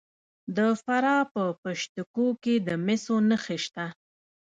د 0.55 0.57
فراه 0.83 1.23
په 1.33 1.43
پشت 1.61 1.93
کوه 2.13 2.33
کې 2.43 2.55
د 2.67 2.69
مسو 2.85 3.15
نښې 3.29 3.57
شته. 3.65 3.85